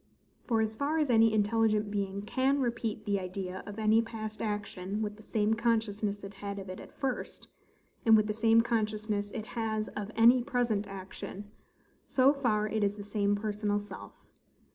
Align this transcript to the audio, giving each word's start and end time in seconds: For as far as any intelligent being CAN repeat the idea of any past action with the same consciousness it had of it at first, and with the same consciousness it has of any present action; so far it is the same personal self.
For 0.47 0.61
as 0.61 0.75
far 0.75 0.97
as 0.97 1.11
any 1.11 1.31
intelligent 1.31 1.91
being 1.91 2.23
CAN 2.23 2.59
repeat 2.59 3.05
the 3.05 3.19
idea 3.19 3.61
of 3.67 3.77
any 3.77 4.01
past 4.01 4.41
action 4.41 5.03
with 5.03 5.15
the 5.15 5.21
same 5.21 5.53
consciousness 5.53 6.23
it 6.23 6.33
had 6.33 6.57
of 6.57 6.69
it 6.69 6.79
at 6.79 6.91
first, 6.97 7.47
and 8.03 8.17
with 8.17 8.25
the 8.25 8.33
same 8.33 8.61
consciousness 8.61 9.29
it 9.29 9.45
has 9.45 9.89
of 9.89 10.09
any 10.15 10.41
present 10.41 10.87
action; 10.87 11.51
so 12.07 12.33
far 12.33 12.67
it 12.67 12.83
is 12.83 12.95
the 12.97 13.03
same 13.03 13.35
personal 13.35 13.79
self. 13.79 14.25